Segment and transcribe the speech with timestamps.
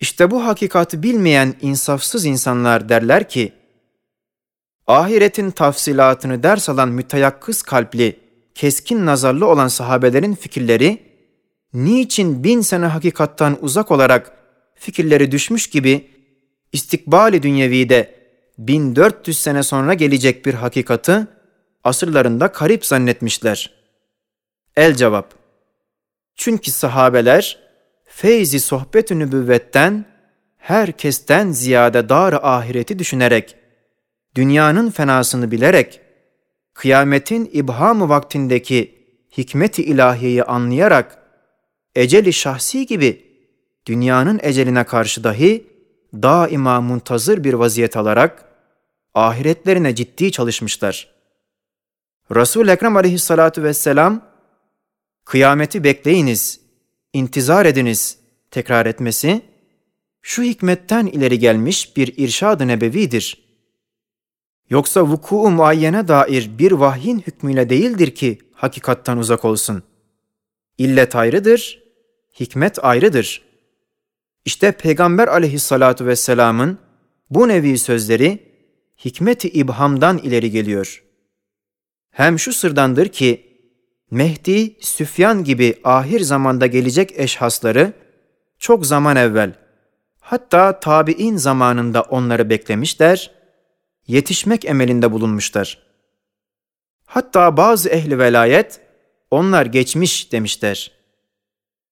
[0.00, 3.52] İşte bu hakikati bilmeyen insafsız insanlar derler ki,
[4.86, 8.20] ahiretin tafsilatını ders alan müteyakkız kalpli,
[8.54, 11.02] keskin nazarlı olan sahabelerin fikirleri,
[11.72, 14.32] niçin bin sene hakikattan uzak olarak
[14.74, 16.10] fikirleri düşmüş gibi,
[16.72, 18.16] istikbali dünyevide
[18.58, 21.26] 1400 sene sonra gelecek bir hakikati,
[21.84, 23.74] asırlarında karip zannetmişler.
[24.76, 25.34] El cevap,
[26.34, 27.65] çünkü sahabeler,
[28.16, 30.04] feyzi sohbet-ü nübüvvetten,
[30.56, 33.56] herkesten ziyade dar ahireti düşünerek,
[34.34, 36.00] dünyanın fenasını bilerek,
[36.74, 41.18] kıyametin ibhamı vaktindeki hikmet-i ilahiyeyi anlayarak,
[41.94, 43.24] eceli şahsi gibi
[43.86, 45.66] dünyanın eceline karşı dahi
[46.14, 48.44] daima muntazır bir vaziyet alarak
[49.14, 51.08] ahiretlerine ciddi çalışmışlar.
[52.34, 54.20] Resul-i Ekrem aleyhissalatu vesselam,
[55.24, 56.65] kıyameti bekleyiniz,
[57.16, 58.18] intizar ediniz
[58.50, 59.42] tekrar etmesi,
[60.22, 63.46] şu hikmetten ileri gelmiş bir irşad-ı nebevidir.
[64.70, 69.82] Yoksa vuku muayyene dair bir vahyin hükmüyle değildir ki hakikattan uzak olsun.
[70.78, 71.82] İllet ayrıdır,
[72.40, 73.42] hikmet ayrıdır.
[74.44, 76.78] İşte Peygamber aleyhissalatu vesselamın
[77.30, 78.52] bu nevi sözleri
[79.04, 81.04] hikmeti ibhamdan ileri geliyor.
[82.10, 83.45] Hem şu sırdandır ki,
[84.10, 87.92] Mehdi, Süfyan gibi ahir zamanda gelecek eşhasları
[88.58, 89.54] çok zaman evvel,
[90.20, 93.30] hatta tabi'in zamanında onları beklemişler,
[94.06, 95.86] yetişmek emelinde bulunmuşlar.
[97.06, 98.80] Hatta bazı ehli velayet,
[99.30, 100.92] onlar geçmiş demişler.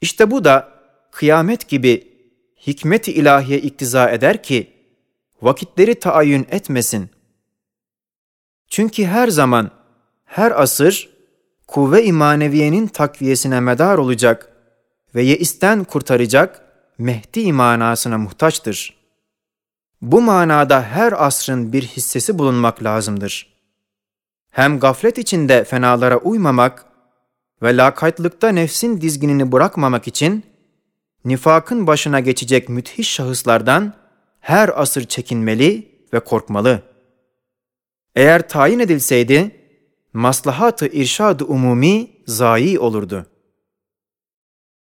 [0.00, 0.68] İşte bu da
[1.12, 2.16] kıyamet gibi
[2.66, 4.72] hikmet-i ilahiye iktiza eder ki,
[5.42, 7.10] vakitleri taayyün etmesin.
[8.68, 9.70] Çünkü her zaman,
[10.24, 11.15] her asır,
[11.66, 14.52] kuvve imaneviyenin takviyesine medar olacak
[15.14, 16.62] ve yeisten kurtaracak
[16.98, 18.96] Mehdi manasına muhtaçtır.
[20.02, 23.56] Bu manada her asrın bir hissesi bulunmak lazımdır.
[24.50, 26.86] Hem gaflet içinde fenalara uymamak
[27.62, 30.44] ve lakaytlıkta nefsin dizginini bırakmamak için
[31.24, 33.94] nifakın başına geçecek müthiş şahıslardan
[34.40, 36.82] her asır çekinmeli ve korkmalı.
[38.14, 39.56] Eğer tayin edilseydi,
[40.16, 43.26] maslahat-ı irşad-ı umumi zayi olurdu.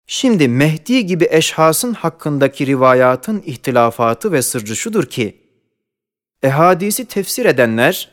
[0.08, 5.42] Şimdi Mehdi gibi eşhasın hakkındaki rivayatın ihtilafatı ve sırrı şudur ki,
[6.44, 8.12] ehadisi tefsir edenler,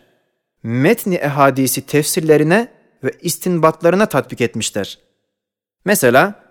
[0.63, 2.69] metni ehadisi tefsirlerine
[3.05, 4.99] ve istinbatlarına tatbik etmişler.
[5.85, 6.45] Mesela,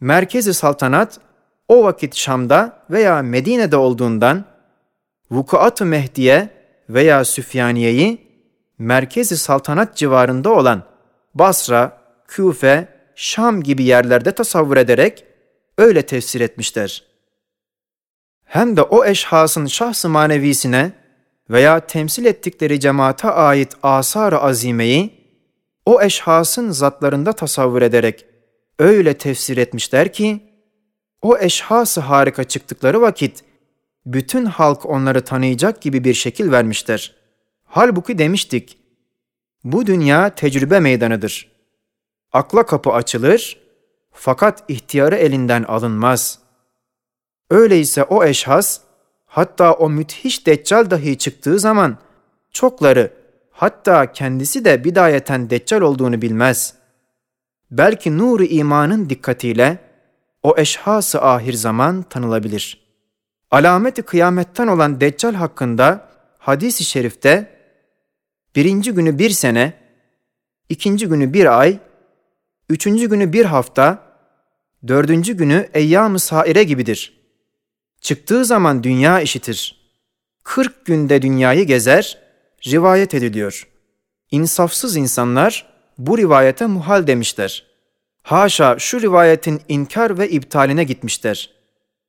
[0.00, 1.20] Merkezi Saltanat
[1.68, 4.44] o vakit Şam'da veya Medine'de olduğundan,
[5.30, 6.50] Vukuat-ı Mehdiye
[6.88, 8.27] veya Süfyaniye'yi
[8.78, 10.82] merkezi saltanat civarında olan
[11.34, 15.24] Basra, Küfe, Şam gibi yerlerde tasavvur ederek
[15.78, 17.04] öyle tefsir etmişler.
[18.44, 20.92] Hem de o eşhasın şahs-ı manevisine
[21.50, 25.18] veya temsil ettikleri cemaate ait asar-ı azimeyi
[25.86, 28.26] o eşhasın zatlarında tasavvur ederek
[28.78, 30.40] öyle tefsir etmişler ki
[31.22, 33.44] o eşhası harika çıktıkları vakit
[34.06, 37.14] bütün halk onları tanıyacak gibi bir şekil vermişler.
[37.70, 38.78] Halbuki demiştik,
[39.64, 41.52] bu dünya tecrübe meydanıdır.
[42.32, 43.60] Akla kapı açılır,
[44.12, 46.38] fakat ihtiyarı elinden alınmaz.
[47.50, 48.80] Öyleyse o eşhas,
[49.26, 51.98] hatta o müthiş deccal dahi çıktığı zaman,
[52.50, 53.12] çokları,
[53.50, 56.74] hatta kendisi de bidayeten deccal olduğunu bilmez.
[57.70, 59.78] Belki nuru imanın dikkatiyle,
[60.42, 62.88] o eşhası ahir zaman tanılabilir.
[63.50, 66.08] Alameti kıyametten olan Deccal hakkında
[66.38, 67.57] hadis-i şerifte
[68.56, 69.72] birinci günü bir sene,
[70.68, 71.78] ikinci günü bir ay,
[72.68, 74.02] üçüncü günü bir hafta,
[74.88, 77.20] dördüncü günü eyyam-ı saire gibidir.
[78.00, 79.90] Çıktığı zaman dünya işitir.
[80.44, 82.18] Kırk günde dünyayı gezer,
[82.66, 83.68] rivayet ediliyor.
[84.30, 85.66] İnsafsız insanlar
[85.98, 87.66] bu rivayete muhal demişler.
[88.22, 91.50] Haşa şu rivayetin inkar ve iptaline gitmişler.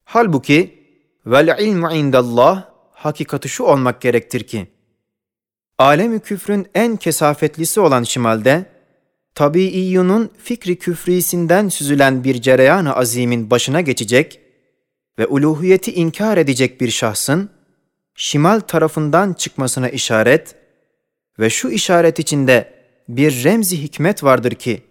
[0.03, 0.83] Halbuki
[1.25, 4.67] vel ilmu indallah hakikati şu olmak gerektir ki
[5.79, 8.65] alemi küfrün en kesafetlisi olan şimalde
[9.35, 14.39] tabiiyyunun fikri küfrisinden süzülen bir cereyan-ı azimin başına geçecek
[15.19, 17.49] ve uluhiyeti inkar edecek bir şahsın
[18.15, 20.55] şimal tarafından çıkmasına işaret
[21.39, 22.73] ve şu işaret içinde
[23.09, 24.83] bir remzi hikmet vardır ki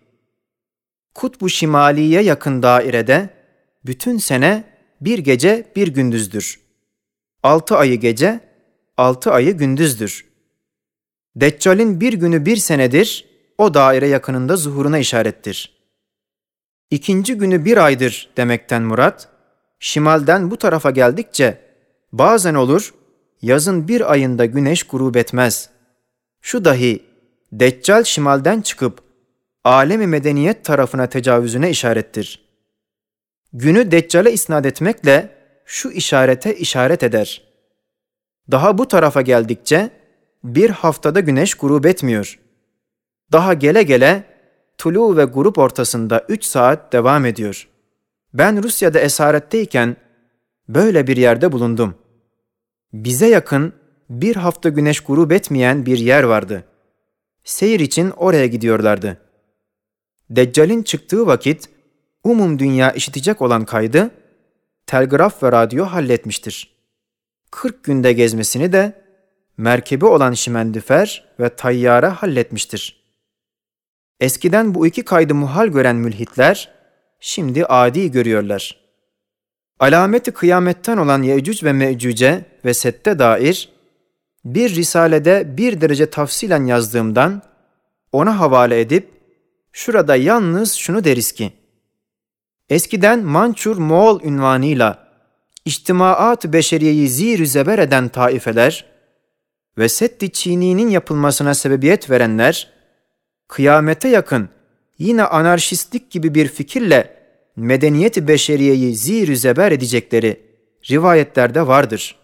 [1.14, 3.30] Kutbu Şimaliye yakın dairede
[3.86, 4.64] bütün sene
[5.00, 6.60] bir gece bir gündüzdür.
[7.42, 8.40] Altı ayı gece,
[8.96, 10.27] altı ayı gündüzdür.
[11.40, 15.78] Deccal'in bir günü bir senedir, o daire yakınında zuhuruna işarettir.
[16.90, 19.28] İkinci günü bir aydır demekten murat,
[19.78, 21.60] şimalden bu tarafa geldikçe
[22.12, 22.94] bazen olur
[23.42, 25.70] yazın bir ayında güneş grup etmez.
[26.40, 27.02] Şu dahi
[27.52, 29.00] Deccal şimalden çıkıp
[29.64, 32.48] alemi medeniyet tarafına tecavüzüne işarettir.
[33.52, 35.30] Günü Deccal'e isnat etmekle
[35.64, 37.42] şu işarete işaret eder.
[38.50, 39.97] Daha bu tarafa geldikçe
[40.44, 42.38] bir haftada güneş grup etmiyor.
[43.32, 44.24] Daha gele gele
[44.78, 47.68] tulu ve grup ortasında 3 saat devam ediyor.
[48.34, 49.96] Ben Rusya'da esaretteyken
[50.68, 51.94] böyle bir yerde bulundum.
[52.92, 53.72] Bize yakın
[54.10, 56.64] bir hafta güneş grup etmeyen bir yer vardı.
[57.44, 59.18] Seyir için oraya gidiyorlardı.
[60.30, 61.68] Deccal'in çıktığı vakit
[62.24, 64.10] umum dünya işitecek olan kaydı
[64.86, 66.74] telgraf ve radyo halletmiştir.
[67.50, 69.07] 40 günde gezmesini de
[69.58, 73.04] merkebi olan şimendifer ve tayyara halletmiştir.
[74.20, 76.72] Eskiden bu iki kaydı muhal gören mülhitler,
[77.20, 78.76] şimdi adi görüyorlar.
[79.80, 83.68] Alameti kıyametten olan Yecüc ve Mecüce ve Sette dair,
[84.44, 87.42] bir risalede bir derece tafsilen yazdığımdan,
[88.12, 89.10] ona havale edip,
[89.72, 91.52] şurada yalnız şunu deriz ki,
[92.68, 95.08] eskiden Mançur Moğol ünvanıyla,
[95.64, 98.97] içtimaat beşeriyeyi zir zeber eden taifeler
[99.78, 102.72] ve Setti Çini'nin yapılmasına sebebiyet verenler,
[103.48, 104.48] kıyamete yakın
[104.98, 107.18] yine anarşistlik gibi bir fikirle
[107.56, 110.42] medeniyeti beşeriyeyi zir zeber edecekleri
[110.90, 112.18] rivayetlerde vardır.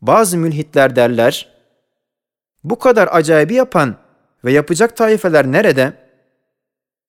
[0.00, 1.56] Bazı mülhitler derler,
[2.64, 3.96] bu kadar acayibi yapan
[4.44, 5.92] ve yapacak taifeler nerede?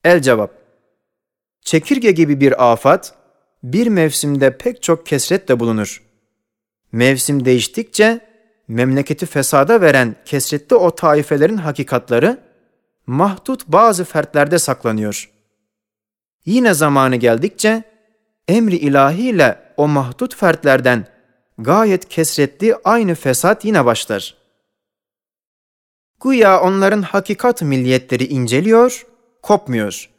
[0.03, 0.51] El cevap,
[1.61, 3.15] çekirge gibi bir afat,
[3.63, 6.03] bir mevsimde pek çok kesretle bulunur.
[6.91, 8.26] Mevsim değiştikçe,
[8.67, 12.39] memleketi fesada veren kesretli o taifelerin hakikatları,
[13.07, 15.31] mahdut bazı fertlerde saklanıyor.
[16.45, 17.83] Yine zamanı geldikçe
[18.47, 21.07] emri ilahiyle o mahdut fertlerden
[21.57, 24.37] gayet kesretli aynı fesat yine başlar.
[26.23, 29.05] Güya onların hakikat milliyetleri inceliyor,
[29.41, 30.09] kopmuyor.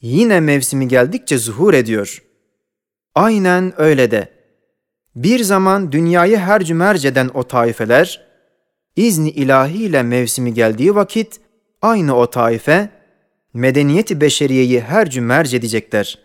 [0.00, 2.22] Yine mevsimi geldikçe zuhur ediyor.
[3.14, 4.39] Aynen öyle de.
[5.16, 8.26] Bir zaman dünyayı her merceden o taifeler,
[8.96, 11.40] izni ilahiyle mevsimi geldiği vakit
[11.82, 12.88] aynı o taife,
[13.54, 16.18] medeniyeti beşeriyeyi her cümerc edecekler.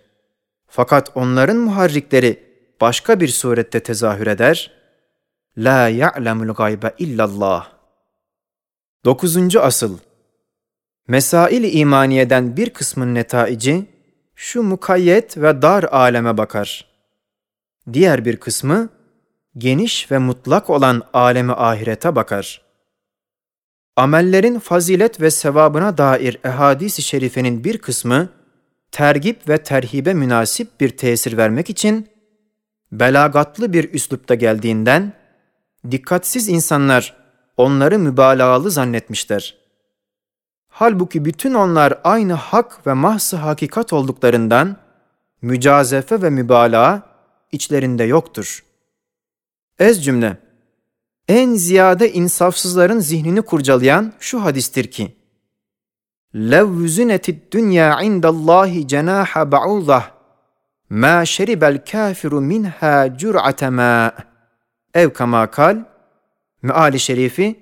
[0.68, 2.44] Fakat onların muharrikleri
[2.82, 4.72] başka bir surette tezahür eder.
[5.58, 7.72] La ya'lemul gaybe illallah.
[9.06, 9.98] Dokuzuncu asıl.
[11.08, 13.86] Mesail-i imaniyeden bir kısmın netaici,
[14.36, 16.95] şu mukayyet ve dar aleme bakar.
[17.94, 18.90] Diğer bir kısmı,
[19.58, 22.66] geniş ve mutlak olan alemi ahirete bakar.''
[23.98, 28.30] Amellerin fazilet ve sevabına dair ehadis-i şerifenin bir kısmı,
[28.92, 32.10] tergip ve terhibe münasip bir tesir vermek için,
[32.92, 35.14] belagatlı bir üslupta geldiğinden,
[35.92, 37.16] dikkatsiz insanlar
[37.58, 39.58] onları mübalağalı zannetmişler.
[40.68, 44.78] Halbuki bütün onlar aynı hak ve mahsı hakikat olduklarından,
[45.42, 47.02] mücazefe ve mübalağa
[47.53, 48.65] içlerinde yoktur.
[49.79, 50.37] Ez cümle,
[51.29, 55.17] en ziyade insafsızların zihnini kurcalayan şu hadistir ki,
[56.35, 60.03] لَوْ وُزُنَتِ الدُّنْيَا عِنْدَ اللّٰهِ جَنَاحَ بَعُوضَهِ
[60.91, 64.13] مَا شَرِبَ الْكَافِرُ مِنْهَا جُرْعَةَ مَاءٍ
[64.95, 65.85] Ev kama kal,
[66.63, 67.61] meali şerifi,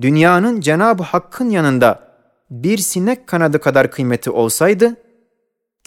[0.00, 2.08] dünyanın Cenab-ı Hakk'ın yanında
[2.50, 4.96] bir sinek kanadı kadar kıymeti olsaydı,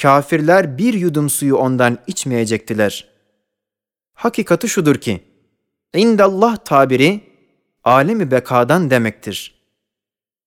[0.02, 3.08] kafirler bir yudum suyu ondan içmeyecektiler.
[4.14, 5.20] Hakikati şudur ki,
[5.94, 7.20] İndallah tabiri
[7.84, 9.54] alemi bekadan demektir.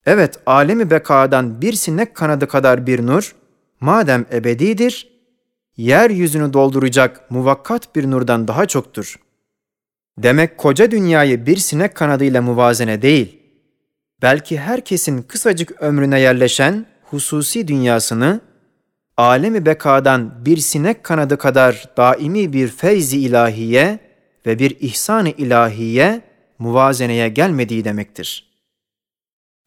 [0.05, 3.35] Evet alemi bekadan bir sinek kanadı kadar bir nur
[3.79, 5.09] madem ebedidir,
[5.77, 9.19] yeryüzünü dolduracak muvakkat bir nurdan daha çoktur.
[10.17, 13.39] Demek koca dünyayı bir sinek kanadıyla muvazene değil,
[14.21, 18.41] belki herkesin kısacık ömrüne yerleşen hususi dünyasını,
[19.19, 23.99] alemi bekadan bir sinek kanadı kadar daimi bir feyzi ilahiye,
[24.45, 26.21] ve bir ihsan-ı ilahiye
[26.59, 28.49] muvazeneye gelmediği demektir.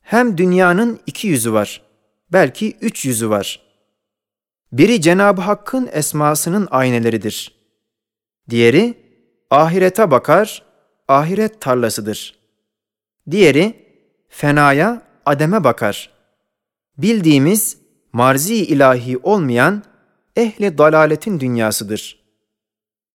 [0.02, 1.82] Hem dünyanın iki yüzü var,
[2.32, 3.60] belki üç yüzü var.
[4.72, 7.54] Biri Cenab-ı Hakk'ın esmasının ayneleridir.
[8.50, 8.94] Diğeri
[9.50, 10.62] ahirete bakar,
[11.08, 12.38] ahiret tarlasıdır.
[13.30, 13.74] Diğeri
[14.28, 16.10] fenaya, ademe bakar.
[16.98, 17.81] Bildiğimiz
[18.12, 19.82] marzi ilahi olmayan
[20.36, 22.22] ehli dalaletin dünyasıdır.''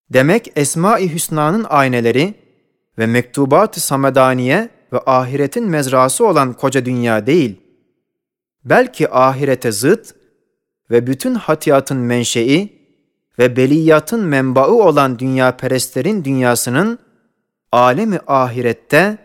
[0.09, 2.33] Demek Esma-i Hüsna'nın ayneleri
[2.97, 7.61] ve mektubat-ı samedaniye ve ahiretin mezrası olan koca dünya değil,
[8.65, 10.15] belki ahirete zıt
[10.91, 12.77] ve bütün hatiyatın menşei
[13.39, 16.99] ve beliyatın menbaı olan dünya perestlerin dünyasının
[17.71, 19.17] alemi ahirette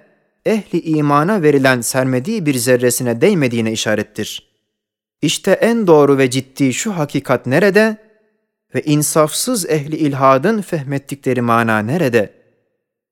[0.46, 4.51] ehli imana verilen sermediği bir zerresine değmediğine işarettir.
[5.22, 7.96] İşte en doğru ve ciddi şu hakikat nerede
[8.74, 12.32] ve insafsız ehli ilhadın fehmettikleri mana nerede?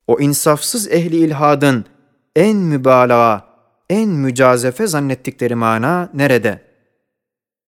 [0.07, 1.85] O insafsız ehli ilhadın
[2.37, 3.45] en mübalağa,
[3.91, 6.70] en mücazefe zannettikleri mana nerede?''